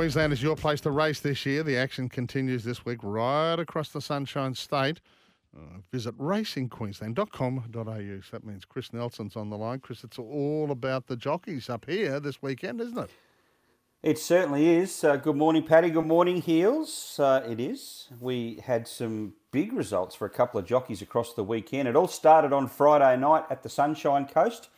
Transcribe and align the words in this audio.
Queensland 0.00 0.32
is 0.32 0.42
your 0.42 0.56
place 0.56 0.80
to 0.80 0.90
race 0.90 1.20
this 1.20 1.44
year. 1.44 1.62
The 1.62 1.76
action 1.76 2.08
continues 2.08 2.64
this 2.64 2.86
week 2.86 3.00
right 3.02 3.58
across 3.58 3.90
the 3.90 4.00
Sunshine 4.00 4.54
State. 4.54 4.98
Uh, 5.54 5.80
visit 5.92 6.16
racingqueensland.com.au. 6.16 8.20
So 8.22 8.30
that 8.32 8.42
means 8.42 8.64
Chris 8.64 8.94
Nelson's 8.94 9.36
on 9.36 9.50
the 9.50 9.58
line. 9.58 9.80
Chris, 9.80 10.02
it's 10.02 10.18
all 10.18 10.70
about 10.70 11.06
the 11.06 11.16
jockeys 11.16 11.68
up 11.68 11.84
here 11.84 12.18
this 12.18 12.40
weekend, 12.40 12.80
isn't 12.80 12.96
it? 12.96 13.10
It 14.02 14.18
certainly 14.18 14.70
is. 14.70 15.04
Uh, 15.04 15.16
good 15.16 15.36
morning, 15.36 15.64
Paddy. 15.64 15.90
Good 15.90 16.06
morning, 16.06 16.40
Heels. 16.40 17.20
Uh, 17.20 17.42
it 17.46 17.60
is. 17.60 18.08
We 18.20 18.62
had 18.64 18.88
some 18.88 19.34
big 19.52 19.74
results 19.74 20.14
for 20.14 20.24
a 20.24 20.30
couple 20.30 20.58
of 20.58 20.64
jockeys 20.64 21.02
across 21.02 21.34
the 21.34 21.44
weekend. 21.44 21.88
It 21.88 21.94
all 21.94 22.08
started 22.08 22.54
on 22.54 22.68
Friday 22.68 23.20
night 23.20 23.44
at 23.50 23.62
the 23.62 23.68
Sunshine 23.68 24.26
Coast 24.26 24.70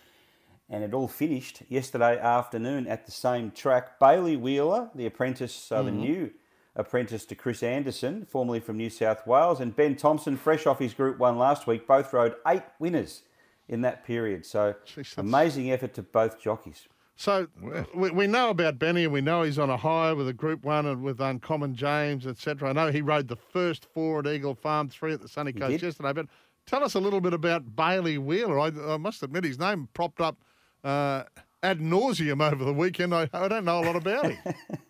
and 0.73 0.83
it 0.83 0.95
all 0.95 1.07
finished 1.07 1.62
yesterday 1.69 2.19
afternoon 2.19 2.87
at 2.87 3.05
the 3.05 3.12
same 3.12 3.51
track. 3.51 4.01
Bailey 4.01 4.37
Wheeler, 4.37 4.91
the 4.95 5.05
apprentice, 5.05 5.71
uh, 5.71 5.77
mm-hmm. 5.77 5.87
the 5.87 5.93
new 5.93 6.31
apprentice 6.75 7.27
to 7.27 7.35
Chris 7.35 7.62
Anderson, 7.62 8.25
formerly 8.25 8.59
from 8.59 8.79
New 8.79 8.89
South 8.89 9.27
Wales, 9.27 9.61
and 9.61 9.77
Ben 9.77 9.95
Thompson, 9.95 10.35
fresh 10.39 10.67
off 10.67 10.79
his 10.79 10.95
Group 10.95 11.19
1 11.19 11.37
last 11.37 11.67
week, 11.67 11.87
both 11.87 12.11
rode 12.15 12.35
eight 12.48 12.62
winners 12.79 13.23
in 13.69 13.83
that 13.83 14.03
period. 14.06 14.47
So 14.47 14.75
Jeez, 14.87 15.19
amazing 15.19 15.70
effort 15.70 15.93
to 15.95 16.03
both 16.03 16.41
jockeys. 16.41 16.89
So 17.17 17.48
we, 17.95 18.11
we 18.11 18.27
know 18.27 18.48
about 18.48 18.78
Benny 18.78 19.05
and 19.05 19.12
we 19.12 19.20
know 19.20 19.43
he's 19.43 19.59
on 19.59 19.69
a 19.69 19.77
high 19.77 20.15
with 20.15 20.27
a 20.27 20.33
Group 20.33 20.65
1 20.65 20.87
and 20.87 21.03
with 21.03 21.20
Uncommon 21.20 21.75
James, 21.75 22.27
etc. 22.27 22.70
I 22.70 22.73
know 22.73 22.91
he 22.91 23.03
rode 23.03 23.28
the 23.28 23.37
first 23.37 23.87
four 23.93 24.20
at 24.20 24.27
Eagle 24.27 24.55
Farm, 24.55 24.89
three 24.89 25.12
at 25.12 25.20
the 25.20 25.28
Sunny 25.28 25.53
Coast 25.53 25.83
yesterday, 25.83 26.15
but 26.15 26.27
tell 26.65 26.83
us 26.83 26.95
a 26.95 27.00
little 27.00 27.20
bit 27.20 27.34
about 27.34 27.77
Bailey 27.77 28.17
Wheeler. 28.17 28.59
I, 28.59 28.73
I 28.95 28.97
must 28.97 29.23
admit 29.23 29.45
his 29.45 29.59
name 29.59 29.91
propped 29.93 30.23
up– 30.23 30.39
uh, 30.84 31.25
ad 31.62 31.80
nauseum 31.80 32.42
over 32.42 32.64
the 32.64 32.72
weekend. 32.72 33.14
I, 33.14 33.28
I 33.33 33.48
don't 33.48 33.64
know 33.64 33.80
a 33.80 33.84
lot 33.84 33.97
about 33.97 34.30
him. 34.30 34.38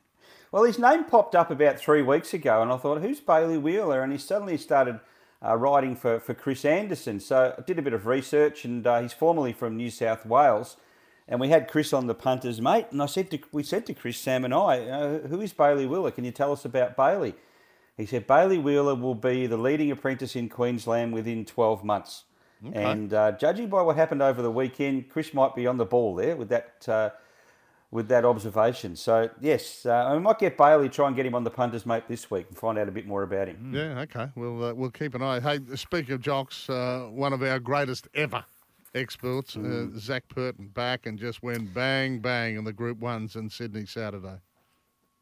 well, 0.52 0.64
his 0.64 0.78
name 0.78 1.04
popped 1.04 1.34
up 1.34 1.50
about 1.50 1.78
three 1.78 2.02
weeks 2.02 2.34
ago, 2.34 2.62
and 2.62 2.72
I 2.72 2.76
thought, 2.76 3.00
who's 3.00 3.20
Bailey 3.20 3.58
Wheeler? 3.58 4.02
And 4.02 4.12
he 4.12 4.18
suddenly 4.18 4.56
started 4.56 5.00
uh, 5.44 5.56
riding 5.56 5.96
for, 5.96 6.20
for 6.20 6.34
Chris 6.34 6.64
Anderson. 6.64 7.20
So 7.20 7.54
I 7.58 7.62
did 7.62 7.78
a 7.78 7.82
bit 7.82 7.92
of 7.92 8.06
research, 8.06 8.64
and 8.64 8.86
uh, 8.86 9.00
he's 9.00 9.12
formerly 9.12 9.52
from 9.52 9.76
New 9.76 9.90
South 9.90 10.24
Wales. 10.24 10.76
And 11.28 11.40
we 11.40 11.48
had 11.48 11.68
Chris 11.68 11.92
on 11.92 12.06
the 12.06 12.14
punters, 12.14 12.60
mate. 12.60 12.86
And 12.90 13.02
I 13.02 13.06
said 13.06 13.30
to, 13.30 13.38
we 13.52 13.62
said 13.62 13.86
to 13.86 13.94
Chris, 13.94 14.18
Sam 14.18 14.44
and 14.44 14.52
I, 14.52 14.80
uh, 14.80 15.18
who 15.28 15.40
is 15.40 15.52
Bailey 15.52 15.86
Wheeler? 15.86 16.10
Can 16.10 16.24
you 16.24 16.32
tell 16.32 16.52
us 16.52 16.64
about 16.64 16.96
Bailey? 16.96 17.34
He 17.96 18.06
said, 18.06 18.26
Bailey 18.26 18.58
Wheeler 18.58 18.94
will 18.94 19.14
be 19.14 19.46
the 19.46 19.56
leading 19.56 19.90
apprentice 19.90 20.34
in 20.34 20.48
Queensland 20.48 21.12
within 21.12 21.44
12 21.44 21.84
months. 21.84 22.24
Okay. 22.68 22.82
And 22.82 23.12
uh, 23.12 23.32
judging 23.32 23.68
by 23.68 23.82
what 23.82 23.96
happened 23.96 24.22
over 24.22 24.40
the 24.40 24.50
weekend, 24.50 25.08
Chris 25.08 25.34
might 25.34 25.54
be 25.54 25.66
on 25.66 25.78
the 25.78 25.84
ball 25.84 26.14
there 26.14 26.36
with 26.36 26.48
that 26.50 26.88
uh, 26.88 27.10
with 27.90 28.08
that 28.08 28.24
observation. 28.24 28.96
So 28.96 29.28
yes, 29.40 29.84
uh, 29.84 30.10
we 30.12 30.20
might 30.20 30.38
get 30.38 30.56
Bailey 30.56 30.88
try 30.88 31.08
and 31.08 31.16
get 31.16 31.26
him 31.26 31.34
on 31.34 31.44
the 31.44 31.50
punters 31.50 31.84
mate 31.84 32.04
this 32.08 32.30
week 32.30 32.46
and 32.48 32.56
find 32.56 32.78
out 32.78 32.88
a 32.88 32.92
bit 32.92 33.06
more 33.06 33.22
about 33.22 33.48
him. 33.48 33.72
Yeah, 33.74 34.00
okay. 34.00 34.28
We'll 34.36 34.64
uh, 34.64 34.74
we'll 34.74 34.90
keep 34.90 35.14
an 35.14 35.22
eye. 35.22 35.40
Hey, 35.40 35.60
speaking 35.74 36.14
of 36.14 36.20
jocks, 36.20 36.70
uh, 36.70 37.08
one 37.10 37.32
of 37.32 37.42
our 37.42 37.58
greatest 37.58 38.08
ever 38.14 38.44
experts, 38.94 39.56
uh, 39.56 39.60
mm. 39.60 39.98
Zac 39.98 40.28
Purton, 40.28 40.68
back 40.68 41.06
and 41.06 41.18
just 41.18 41.42
went 41.42 41.74
bang 41.74 42.20
bang 42.20 42.56
in 42.56 42.64
the 42.64 42.72
Group 42.72 42.98
Ones 42.98 43.36
in 43.36 43.50
Sydney 43.50 43.86
Saturday. 43.86 44.38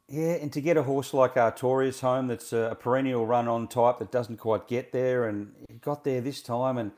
Yeah, 0.08 0.32
and 0.32 0.52
to 0.52 0.60
get 0.60 0.76
a 0.76 0.82
horse 0.82 1.14
like 1.14 1.34
Artorias 1.34 2.00
home, 2.00 2.26
that's 2.26 2.52
a 2.52 2.76
perennial 2.78 3.26
run 3.26 3.46
on 3.46 3.68
type 3.68 4.00
that 4.00 4.10
doesn't 4.10 4.38
quite 4.38 4.66
get 4.66 4.90
there, 4.90 5.28
and 5.28 5.52
he 5.68 5.76
got 5.76 6.02
there 6.02 6.20
this 6.20 6.42
time 6.42 6.78
and 6.78 6.90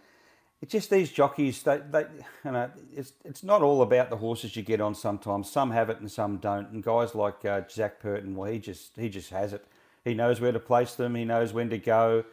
it's 0.63 0.71
just 0.71 0.91
these 0.91 1.11
jockeys. 1.11 1.61
They, 1.65 1.81
they, 1.91 2.07
you 2.45 2.53
know, 2.53 2.71
it's 2.95 3.13
it's 3.25 3.43
not 3.43 3.63
all 3.63 3.83
about 3.83 4.11
the 4.11 4.17
horses 4.17 4.55
you 4.55 4.63
get 4.63 4.81
on. 4.81 4.95
Sometimes 4.95 5.51
some 5.51 5.73
have 5.73 5.91
it 5.91 5.99
and 5.99 6.11
some 6.11 6.37
don't. 6.37 6.71
And 6.71 6.83
guys 6.85 7.17
like 7.17 7.45
uh, 7.45 7.63
Zac 7.69 7.99
Purton, 7.99 8.37
well, 8.37 8.51
he 8.51 8.61
just 8.61 8.93
he 8.97 9.09
just 9.09 9.31
has 9.31 9.53
it. 9.53 9.65
He 10.05 10.15
knows 10.15 10.41
where 10.41 10.53
to 10.53 10.61
place 10.61 10.95
them. 10.95 11.17
He 11.17 11.25
knows 11.25 11.53
when 11.53 11.69
to 11.71 11.79
go. 11.79 12.25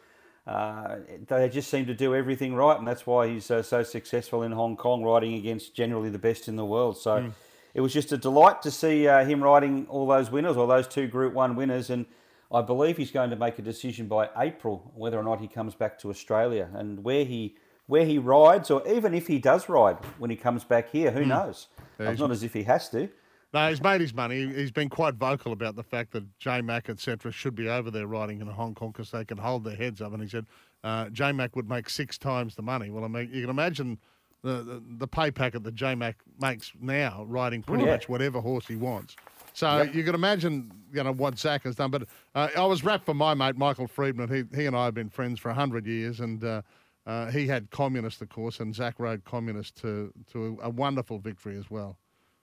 Uh, 0.46 0.98
they 1.28 1.50
just 1.50 1.70
seem 1.70 1.88
to 1.88 1.94
do 1.94 2.16
everything 2.16 2.54
right, 2.54 2.78
and 2.78 2.88
that's 2.88 3.06
why 3.06 3.28
he's 3.28 3.50
uh, 3.50 3.64
so 3.64 3.84
successful 3.84 4.44
in 4.44 4.52
Hong 4.52 4.78
Kong, 4.78 5.04
riding 5.04 5.34
against 5.34 5.76
generally 5.76 6.10
the 6.10 6.20
best 6.20 6.48
in 6.48 6.56
the 6.56 6.66
world. 6.66 6.98
So 6.98 7.18
mm. 7.18 7.32
it 7.74 7.82
was 7.82 7.94
just 7.94 8.12
a 8.12 8.18
delight 8.18 8.62
to 8.62 8.72
see 8.72 9.08
uh, 9.08 9.26
him 9.26 9.44
riding 9.44 9.88
all 9.90 10.08
those 10.08 10.32
winners, 10.32 10.56
or 10.56 10.68
those 10.68 10.88
two 10.88 11.08
Group 11.08 11.34
One 11.34 11.56
winners, 11.56 11.90
and 11.90 12.06
I 12.52 12.62
believe 12.62 12.98
he's 12.98 13.12
going 13.12 13.32
to 13.32 13.36
make 13.36 13.58
a 13.58 13.64
decision 13.64 14.08
by 14.08 14.30
April 14.38 14.92
whether 14.96 15.20
or 15.20 15.24
not 15.24 15.40
he 15.40 15.48
comes 15.48 15.74
back 15.74 15.98
to 16.00 16.10
Australia 16.10 16.70
and 16.74 17.04
where 17.04 17.26
he 17.26 17.56
where 17.90 18.06
he 18.06 18.20
rides, 18.20 18.70
or 18.70 18.88
even 18.88 19.16
if 19.16 19.26
he 19.26 19.40
does 19.40 19.68
ride 19.68 19.98
when 20.20 20.30
he 20.30 20.36
comes 20.36 20.64
back 20.64 20.92
here, 20.92 21.10
who 21.10 21.22
mm. 21.22 21.30
knows? 21.30 21.70
Yeah, 22.00 22.12
it's 22.12 22.20
not 22.20 22.30
as 22.30 22.44
if 22.44 22.54
he 22.54 22.62
has 22.64 22.88
to. 22.90 23.10
No, 23.52 23.68
he's 23.68 23.82
made 23.82 24.00
his 24.00 24.14
money. 24.14 24.46
He's 24.46 24.70
been 24.70 24.90
quite 24.90 25.16
vocal 25.16 25.52
about 25.54 25.76
the 25.76 25.82
fact 25.82 26.12
that 26.12 26.24
J 26.38 26.62
Mac, 26.62 26.88
etc., 26.88 27.32
should 27.32 27.56
be 27.56 27.68
over 27.68 27.90
there 27.90 28.06
riding 28.06 28.42
in 28.42 28.48
Hong 28.48 28.76
Kong 28.76 28.92
because 28.92 29.10
they 29.10 29.26
can 29.26 29.40
hold 29.40 29.64
their 29.64 29.76
heads 29.76 30.02
up. 30.02 30.14
And 30.14 30.22
he 30.22 30.30
said 30.30 30.46
uh, 30.84 31.10
J 31.10 31.32
Mac 31.32 31.56
would 31.56 31.68
make 31.68 31.90
six 31.90 32.20
times 32.20 32.54
the 32.54 32.62
money. 32.62 32.92
Well, 32.92 33.04
I 33.04 33.08
mean, 33.08 33.32
you 33.34 33.42
can 33.42 33.50
imagine 33.50 33.98
the, 34.44 34.62
the, 34.62 34.84
the 35.00 35.08
pay 35.08 35.32
packet 35.32 35.64
that 35.64 35.74
J 35.74 35.96
Mac 35.96 36.18
makes 36.40 36.72
now 36.80 37.26
riding 37.28 37.64
pretty 37.64 37.86
yeah. 37.86 37.94
much 37.94 38.08
whatever 38.08 38.40
horse 38.40 38.68
he 38.68 38.76
wants. 38.76 39.16
So 39.54 39.82
yep. 39.82 39.96
you 39.96 40.04
can 40.04 40.14
imagine, 40.14 40.72
you 40.94 41.04
know, 41.04 41.12
what 41.12 41.40
Zac 41.40 41.64
has 41.64 41.76
done. 41.76 41.90
But 41.90 42.04
uh, 42.36 42.50
I 42.56 42.66
was 42.66 42.84
wrapped 42.84 43.08
for 43.08 43.16
my 43.16 43.34
mate 43.34 43.58
Michael 43.58 43.88
Freedman. 43.88 44.30
He 44.30 44.44
he 44.56 44.68
and 44.68 44.76
I 44.76 44.86
have 44.86 44.94
been 44.94 45.10
friends 45.10 45.40
for 45.40 45.52
hundred 45.52 45.88
years, 45.88 46.20
and 46.20 46.44
uh, 46.44 46.62
uh, 47.06 47.32
he 47.32 47.48
had 47.48 47.70
communist, 47.72 48.22
of 48.22 48.30
course, 48.30 48.60
and 48.60 48.76
Zac 48.76 48.96
rode 49.00 49.24
communist 49.24 49.76
to 49.78 50.14
to 50.32 50.60
a 50.62 50.70
wonderful 50.70 51.20
victory 51.20 51.58
as 51.58 51.70
well. 51.70 51.98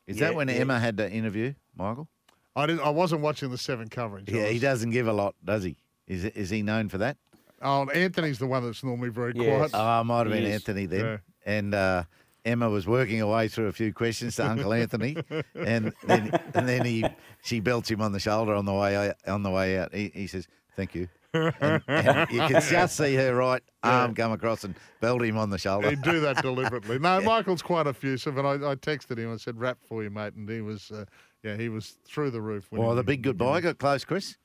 Is 0.07 0.19
yeah, 0.19 0.29
that 0.29 0.35
when 0.35 0.49
yeah. 0.49 0.55
Emma 0.55 0.79
had 0.79 0.97
the 0.97 1.11
interview, 1.11 1.55
Michael? 1.77 2.09
I 2.55 2.67
didn't. 2.67 2.81
I 2.81 2.91
wasn't 2.91 3.21
watching 3.21 3.51
the 3.51 3.59
seven 3.59 3.89
coverage. 3.89 4.31
Yeah, 4.31 4.47
he 4.47 4.59
doesn't 4.59 4.91
give 4.91 5.09
a 5.09 5.13
lot, 5.13 5.35
does 5.45 5.65
he? 5.65 5.77
Is 6.07 6.25
is 6.25 6.51
he 6.51 6.63
known 6.63 6.89
for 6.89 6.99
that? 6.99 7.17
Oh, 7.63 7.89
Anthony's 7.89 8.39
the 8.39 8.47
one 8.47 8.65
that's 8.65 8.85
normally 8.85 9.09
very 9.09 9.33
yes. 9.35 9.71
quiet. 9.71 9.71
Oh, 9.75 10.05
might 10.05 10.27
have 10.27 10.31
been 10.31 10.45
Anthony 10.45 10.87
then. 10.87 11.05
Yeah. 11.05 11.17
And 11.47 11.75
uh, 11.75 12.05
Emma 12.45 12.69
was 12.69 12.87
working 12.87 13.19
her 13.19 13.27
way 13.27 13.49
through 13.49 13.67
a 13.67 13.73
few 13.73 13.93
questions 13.93 14.37
to 14.37 14.49
Uncle 14.49 14.73
Anthony, 14.73 15.17
and 15.55 15.93
then 16.07 16.39
and 16.55 16.69
then 16.69 16.85
he 16.85 17.05
she 17.43 17.61
belts 17.61 17.91
him 17.91 18.01
on 18.01 18.13
the 18.13 18.21
shoulder 18.21 18.55
on 18.55 18.65
the 18.65 18.73
way 18.73 19.13
on 19.27 19.43
the 19.43 19.51
way 19.51 19.79
out. 19.79 19.95
He, 19.95 20.11
he 20.15 20.27
says, 20.27 20.47
"Thank 20.77 20.95
you." 20.95 21.09
and, 21.35 21.83
and 21.89 22.31
you 22.31 22.39
can 22.41 22.61
just 22.71 22.97
see 22.97 23.15
her 23.15 23.35
right 23.35 23.63
arm 23.83 24.15
come 24.15 24.33
across 24.33 24.65
and 24.65 24.75
belt 25.01 25.23
him 25.23 25.37
on 25.37 25.51
the 25.51 25.59
shoulder. 25.59 25.91
He'd 25.91 26.03
do 26.03 26.21
that 26.21 26.43
deliberately. 26.43 26.99
No, 27.07 27.21
Michael's 27.21 27.63
quite 27.63 27.87
effusive, 27.87 28.37
and 28.37 28.47
I, 28.47 28.55
I 28.55 28.75
texted 28.75 29.19
him 29.19 29.31
and 29.31 29.41
said, 29.41 29.59
"Rap 29.61 29.79
for 29.87 30.03
you, 30.03 30.11
mate," 30.11 30.35
and 30.35 30.49
he 30.49 30.61
was, 30.61 30.91
uh, 30.91 31.05
yeah, 31.45 31.57
he 31.57 31.69
was 31.69 31.99
through 32.05 32.31
the 32.31 32.41
roof. 32.41 32.69
Well, 32.73 32.95
the 32.95 33.05
big 33.05 33.23
goodbye 33.23 33.61
got 33.61 33.79
close, 33.79 34.05
Chris. 34.05 34.37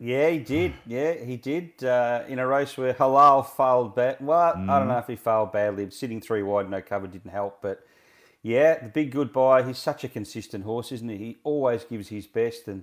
Yeah, 0.00 0.30
he 0.30 0.38
did. 0.38 0.74
Yeah, 0.84 1.12
he 1.12 1.36
did. 1.36 1.84
Uh, 1.84 2.24
in 2.26 2.40
a 2.40 2.46
race 2.46 2.76
where 2.76 2.92
Halal 2.92 3.46
failed 3.46 3.94
bad. 3.94 4.16
Well, 4.20 4.54
mm. 4.54 4.68
I 4.68 4.80
don't 4.80 4.88
know 4.88 4.98
if 4.98 5.06
he 5.06 5.14
failed 5.14 5.52
badly. 5.52 5.88
Sitting 5.90 6.20
three 6.20 6.42
wide, 6.42 6.68
no 6.68 6.82
cover 6.82 7.06
didn't 7.06 7.30
help. 7.30 7.62
But 7.62 7.86
yeah, 8.42 8.80
the 8.82 8.88
big 8.88 9.12
goodbye. 9.12 9.62
He's 9.62 9.78
such 9.78 10.02
a 10.02 10.08
consistent 10.08 10.64
horse, 10.64 10.90
isn't 10.90 11.08
he? 11.08 11.16
He 11.18 11.36
always 11.44 11.84
gives 11.84 12.08
his 12.08 12.26
best 12.26 12.66
and 12.66 12.82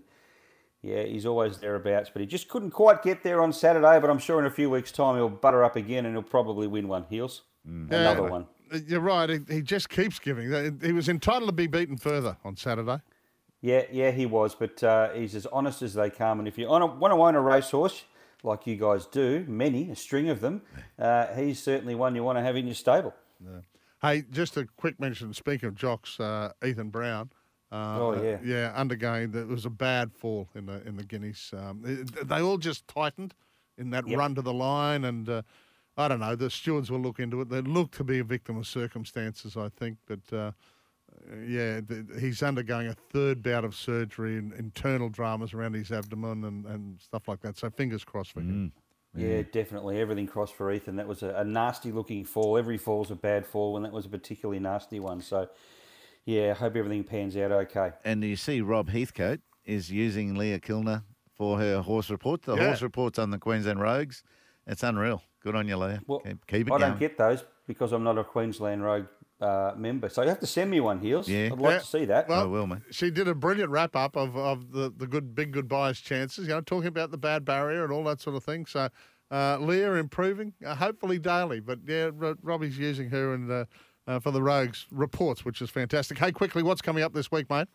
yeah, 0.82 1.04
he's 1.04 1.26
always 1.26 1.58
thereabouts, 1.58 2.10
but 2.12 2.22
he 2.22 2.26
just 2.26 2.48
couldn't 2.48 2.72
quite 2.72 3.04
get 3.04 3.24
there 3.24 3.42
on 3.42 3.52
Saturday. 3.52 4.00
But 4.00 4.10
I'm 4.10 4.20
sure 4.20 4.40
in 4.40 4.46
a 4.46 4.52
few 4.52 4.70
weeks' 4.70 4.92
time 4.92 5.16
he'll 5.16 5.30
butter 5.30 5.64
up 5.64 5.76
again 5.76 6.06
and 6.06 6.16
he'll 6.16 6.24
probably 6.24 6.68
win 6.68 6.88
one. 6.88 7.06
Heels, 7.10 7.42
mm. 7.68 7.92
another 7.92 8.24
one. 8.24 8.48
You're 8.88 9.02
right. 9.02 9.30
He, 9.30 9.40
he 9.50 9.62
just 9.62 9.90
keeps 9.90 10.20
giving. 10.20 10.80
He 10.81 10.92
was 10.92 11.10
entitled 11.10 11.50
to 11.50 11.54
be 11.54 11.68
beaten 11.68 11.98
further 11.98 12.38
on 12.46 12.56
Saturday. 12.56 13.02
Yeah, 13.62 13.84
yeah, 13.92 14.12
he 14.12 14.26
was. 14.26 14.56
But 14.56 14.81
uh, 14.84 15.10
he's 15.10 15.36
as 15.36 15.46
honest 15.48 15.81
as 15.81 15.94
they 15.96 16.10
come. 16.10 16.40
And 16.40 16.48
if 16.48 16.58
you 16.58 16.68
want 16.68 17.02
to 17.02 17.18
own 17.18 17.36
a 17.36 17.42
racehorse, 17.42 18.06
like 18.44 18.66
you 18.66 18.78
guys 18.78 19.06
do, 19.06 19.44
many, 19.50 19.90
a 19.90 19.96
string 19.96 20.30
of 20.30 20.40
them, 20.40 20.62
uh, 20.98 21.28
he's 21.36 21.62
certainly 21.62 21.96
one 21.96 22.16
you 22.16 22.24
want 22.24 22.38
to 22.38 22.42
have 22.42 22.56
in 22.56 22.68
your 22.68 22.75
stable. 22.75 23.14
Yeah. 23.44 23.60
Hey, 24.02 24.24
just 24.32 24.56
a 24.56 24.66
quick 24.78 24.98
mention. 24.98 25.34
Speaking 25.34 25.68
of 25.68 25.75
jocks, 25.75 26.22
uh, 26.22 26.54
Ethan 26.64 26.90
Brown. 26.90 27.32
Uh, 27.71 27.98
oh 28.00 28.24
yeah, 28.24 28.38
yeah. 28.44 28.74
Undergoing 28.75 29.31
that 29.31 29.48
was 29.48 29.66
a 29.66 29.69
bad 29.69 30.12
fall 30.12 30.50
in 30.56 30.66
the 30.66 30.81
in 30.88 30.98
the 30.98 31.04
Guineas. 31.04 31.54
Um, 31.56 32.06
they 32.24 32.42
all 32.42 32.57
just 32.57 32.88
tightened 32.88 33.36
in 33.77 33.92
that 33.92 34.07
yep. 34.07 34.18
run 34.18 34.36
to 34.36 34.42
the 34.42 34.54
line, 34.54 35.06
and 35.06 35.30
uh, 35.30 35.42
I 35.98 36.07
don't 36.07 36.19
know. 36.19 36.36
The 36.36 36.50
stewards 36.50 36.89
will 36.89 37.00
look 37.00 37.19
into 37.19 37.42
it. 37.42 37.50
They 37.50 37.62
look 37.62 37.92
to 37.92 38.04
be 38.04 38.19
a 38.19 38.24
victim 38.24 38.57
of 38.57 38.66
circumstances, 38.66 39.56
I 39.56 39.69
think. 39.69 39.98
But 40.07 40.36
uh, 40.36 40.51
yeah, 41.45 41.81
the, 41.81 42.06
he's 42.19 42.42
undergoing 42.42 42.88
a 42.88 42.95
third 43.12 43.44
bout 43.44 43.63
of 43.63 43.75
surgery 43.75 44.38
and 44.38 44.54
internal 44.54 45.10
dramas 45.10 45.54
around 45.54 45.74
his 45.74 45.92
abdomen 45.92 46.44
and, 46.45 46.65
and 46.65 47.00
stuff 47.00 47.27
like 47.27 47.42
that. 47.42 47.57
So 47.57 47.69
fingers 47.69 48.04
crossed 48.04 48.31
for 48.31 48.42
mm. 48.42 48.50
him. 48.50 48.72
Yeah, 49.15 49.42
definitely. 49.51 50.00
Everything 50.00 50.27
crossed 50.27 50.54
for 50.54 50.72
Ethan. 50.72 50.95
That 50.98 51.07
was 51.07 51.24
a, 51.24 51.30
a 51.30 51.44
nasty 51.44 51.92
looking 51.92 52.24
fall. 52.24 52.57
Every 52.57 52.77
fall's 52.77 53.10
a 53.10 53.15
bad 53.15 53.45
fall, 53.45 53.75
and 53.75 53.83
that 53.83 53.92
was 53.92 54.06
a 54.06 54.10
particularly 54.10 54.60
nasty 54.60 55.00
one. 55.00 55.19
So, 55.22 55.50
yeah, 56.30 56.52
I 56.52 56.54
hope 56.54 56.76
everything 56.76 57.04
pans 57.04 57.36
out 57.38 57.52
okay. 57.52 57.92
And 58.06 58.24
you 58.24 58.36
see 58.36 58.62
Rob 58.62 58.90
Heathcote 58.90 59.42
is 59.66 59.92
using 59.92 60.36
Leah 60.36 60.60
Kilner 60.60 61.04
for 61.38 61.58
her 61.60 61.81
horse 61.81 62.10
report. 62.10 62.44
The 62.44 62.56
Yeah. 62.56 62.68
horse 62.68 62.81
report's 62.84 63.18
on 63.18 63.31
the 63.31 63.40
Queensland 63.40 63.81
Rogues. 63.81 64.24
It's 64.68 64.84
unreal. 64.84 65.24
Good 65.42 65.56
on 65.56 65.68
you, 65.68 65.78
Leah. 65.78 66.02
Well, 66.06 66.20
keep, 66.20 66.46
keep 66.48 66.68
it 66.68 66.74
I 66.74 66.78
going. 66.78 66.81
don't 66.92 67.00
get 67.00 67.18
those 67.18 67.44
because 67.66 67.92
I'm 67.94 68.04
not 68.04 68.18
a 68.18 68.24
Queensland 68.24 68.84
Rogue 68.84 69.06
uh, 69.42 69.72
member. 69.78 70.10
So 70.10 70.22
you 70.22 70.28
have 70.30 70.40
to 70.42 70.48
send 70.48 70.70
me 70.70 70.80
one, 70.81 71.00
Heels. 71.00 71.28
Yeah. 71.30 71.46
I'd 71.54 71.60
like 71.60 71.72
Yeah. 71.72 71.80
to 71.80 71.86
see 71.86 72.06
that. 72.06 72.28
Well, 72.28 72.42
I 72.42 72.46
will, 72.46 72.68
mate. 72.68 72.80
She 72.92 73.10
did 73.10 73.28
a 73.28 73.34
brilliant 73.34 73.72
wrap 73.72 73.96
up 73.96 74.16
of, 74.18 74.36
of 74.36 74.72
the, 74.74 74.94
the 74.96 75.08
good 75.08 75.34
big 75.34 75.54
goodbyes 75.54 76.00
chances, 76.00 76.46
you 76.48 76.54
know, 76.54 76.62
talking 76.62 76.88
about 76.90 77.10
the 77.12 77.18
bad 77.18 77.46
barrier 77.46 77.84
and 77.86 77.92
all 77.94 78.04
that 78.04 78.20
sort 78.22 78.36
of 78.36 78.44
thing. 78.44 78.66
So 78.66 78.90
uh, 79.32 79.58
Leah 79.62 79.94
improving, 79.94 80.54
uh, 80.66 80.75
hopefully 80.75 81.20
daily. 81.20 81.60
But 81.62 81.80
yeah, 81.88 82.10
Ro- 82.14 82.36
Robbie's 82.44 82.78
using 82.78 83.10
her 83.12 83.34
and 83.34 83.50
uh, 84.10 84.20
for 84.20 84.32
the 84.32 84.42
Rogues 84.42 84.88
reports, 84.92 85.46
which 85.46 85.62
is 85.62 85.70
fantastic. 85.70 86.18
Hey, 86.18 86.32
quickly, 86.32 86.64
what's 86.64 86.82
coming 86.82 87.04
up 87.04 87.14
this 87.14 87.32
week, 87.32 87.50
mate? 87.50 87.68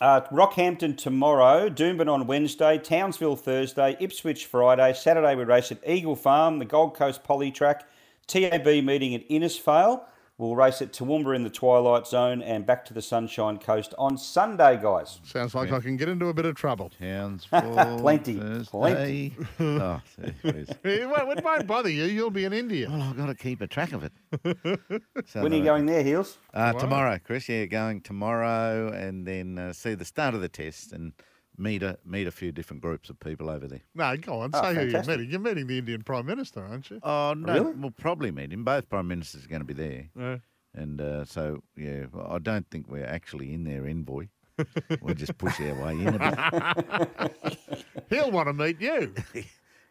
Uh, 0.00 0.22
Rockhampton 0.32 0.96
tomorrow, 0.96 1.68
Doomben 1.68 2.10
on 2.12 2.26
Wednesday, 2.26 2.78
Townsville 2.78 3.36
Thursday, 3.36 3.96
Ipswich 4.00 4.46
Friday, 4.46 4.92
Saturday 4.94 5.34
we 5.36 5.44
race 5.44 5.70
at 5.70 5.78
Eagle 5.86 6.16
Farm, 6.16 6.58
the 6.58 6.64
Gold 6.64 6.94
Coast 6.94 7.22
Poly 7.22 7.50
Track, 7.50 7.84
TAB 8.26 8.66
meeting 8.66 9.14
at 9.14 9.28
Innisfail. 9.28 10.02
We'll 10.38 10.54
race 10.54 10.82
at 10.82 10.92
Toowoomba 10.92 11.34
in 11.34 11.44
the 11.44 11.48
Twilight 11.50 12.06
Zone 12.06 12.42
and 12.42 12.66
back 12.66 12.84
to 12.86 12.92
the 12.94 13.00
Sunshine 13.00 13.56
Coast 13.56 13.94
on 13.96 14.18
Sunday, 14.18 14.78
guys. 14.82 15.18
Sounds 15.24 15.54
like 15.54 15.72
I 15.72 15.80
can 15.80 15.96
get 15.96 16.10
into 16.10 16.26
a 16.26 16.34
bit 16.34 16.44
of 16.44 16.54
trouble. 16.54 16.90
Townsville. 17.00 17.98
Plenty, 18.00 18.34
Thursday. 18.34 18.70
plenty. 18.70 19.34
oh, 19.60 20.02
please. 20.42 20.68
it 20.84 21.08
won't, 21.08 21.38
it 21.38 21.42
won't 21.42 21.66
bother 21.66 21.88
you. 21.88 22.04
You'll 22.04 22.28
be 22.30 22.44
in 22.44 22.52
India. 22.52 22.86
Well, 22.90 23.00
I've 23.00 23.16
got 23.16 23.26
to 23.28 23.34
keep 23.34 23.62
a 23.62 23.66
track 23.66 23.92
of 23.94 24.04
it. 24.04 24.12
So 25.26 25.42
When 25.42 25.52
are 25.52 25.56
you 25.56 25.62
that- 25.62 25.66
going 25.68 25.86
there, 25.86 26.02
Heels? 26.02 26.36
Uh, 26.52 26.74
tomorrow, 26.74 27.18
Chris. 27.24 27.48
Yeah, 27.48 27.64
going 27.64 28.02
tomorrow, 28.02 28.88
and 28.92 29.26
then 29.26 29.56
uh, 29.58 29.72
see 29.72 29.94
the 29.94 30.04
start 30.04 30.34
of 30.34 30.42
the 30.42 30.48
test 30.50 30.92
and 30.92 31.12
meet 31.58 31.82
a 31.82 31.98
meet 32.04 32.26
a 32.26 32.30
few 32.30 32.52
different 32.52 32.82
groups 32.82 33.08
of 33.10 33.18
people 33.20 33.48
over 33.50 33.66
there. 33.68 33.82
No, 33.94 34.16
go 34.16 34.40
on. 34.40 34.50
Oh, 34.54 34.62
say 34.62 34.74
who 34.74 34.86
you're 34.90 35.02
meeting. 35.04 35.30
You're 35.30 35.40
meeting 35.40 35.66
the 35.66 35.78
Indian 35.78 36.02
Prime 36.02 36.26
Minister, 36.26 36.64
aren't 36.64 36.90
you? 36.90 37.00
Oh 37.02 37.34
no, 37.36 37.52
Really? 37.52 37.72
we'll 37.74 37.90
probably 37.90 38.30
meet 38.30 38.52
him. 38.52 38.64
Both 38.64 38.88
prime 38.88 39.08
ministers 39.08 39.44
are 39.44 39.48
going 39.48 39.60
to 39.62 39.66
be 39.66 39.74
there, 39.74 40.04
Yeah. 40.18 40.36
and 40.74 41.00
uh, 41.00 41.24
so 41.24 41.62
yeah, 41.76 42.06
I 42.28 42.38
don't 42.38 42.68
think 42.70 42.86
we're 42.88 43.04
actually 43.06 43.52
in 43.54 43.64
their 43.64 43.86
envoy. 43.86 44.28
we'll 45.02 45.14
just 45.14 45.36
push 45.36 45.60
our 45.60 45.74
way 45.84 45.92
in 45.92 46.14
a 46.18 47.28
bit. 47.28 47.86
He'll 48.10 48.30
want 48.30 48.48
to 48.48 48.52
meet 48.54 48.80
you. 48.80 49.12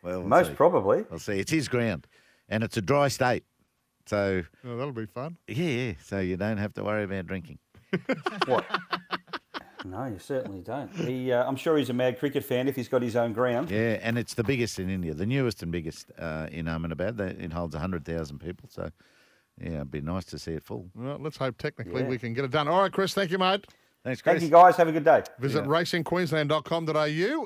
Well, 0.04 0.20
we'll 0.20 0.28
Most 0.30 0.50
see. 0.50 0.54
probably. 0.54 1.04
I'll 1.12 1.18
see. 1.18 1.40
It's 1.40 1.50
his 1.50 1.68
ground, 1.68 2.06
and 2.48 2.64
it's 2.64 2.78
a 2.78 2.82
dry 2.82 3.08
state, 3.08 3.44
so 4.06 4.44
Oh, 4.64 4.78
that'll 4.78 4.94
be 4.94 5.08
fun. 5.08 5.38
yeah, 5.48 5.66
yeah. 5.66 5.94
So 6.04 6.20
you 6.20 6.38
don't 6.38 6.58
have 6.58 6.76
to 6.76 6.84
worry 6.84 7.06
about 7.06 7.26
drinking. 7.26 7.58
What? 8.46 8.66
No, 9.86 10.06
you 10.06 10.20
certainly 10.20 10.60
don't. 10.62 10.92
He, 10.96 11.32
uh, 11.32 11.48
I'm 11.48 11.56
sure 11.56 11.78
he's 11.78 11.90
a 11.90 11.94
mad 11.94 12.20
cricket 12.20 12.44
fan 12.44 12.68
if 12.68 12.76
he's 12.76 12.88
got 12.90 13.02
his 13.02 13.16
own 13.16 13.34
ground. 13.34 13.72
Yeah, 13.72 14.00
and 14.02 14.18
it's 14.18 14.34
the 14.34 14.44
biggest 14.44 14.80
in 14.80 14.90
India, 14.90 15.14
the 15.14 15.26
newest 15.26 15.64
and 15.64 15.72
biggest 15.72 16.12
uh, 16.20 16.48
in 16.52 16.68
Ahmedabad. 16.68 17.20
It 17.20 17.54
holds 17.54 17.74
100,000 17.76 18.40
people. 18.40 18.68
So, 18.72 18.90
yeah, 19.62 19.76
it'd 19.76 19.92
be 19.92 20.02
nice 20.02 20.26
to 20.26 20.40
see 20.40 20.52
it 20.54 20.64
full. 20.64 20.90
Well, 20.96 21.18
let's 21.20 21.38
hope 21.38 21.58
technically 21.58 22.02
Yeah. 22.02 22.08
we 22.10 22.18
can 22.18 22.34
get 22.34 22.44
it 22.46 22.52
done. 22.52 22.68
All 22.68 22.82
right, 22.82 22.92
Chris, 22.92 23.14
thank 23.14 23.32
you, 23.32 23.38
mate. 23.38 23.66
Thanks, 24.04 24.22
Chris. 24.22 24.34
Thank 24.34 24.44
you, 24.44 24.50
guys. 24.50 24.76
Have 24.78 24.88
a 24.88 24.92
good 24.92 25.06
day. 25.06 25.24
Visit 25.40 25.64
racingqueensland.com.au. 25.66 27.42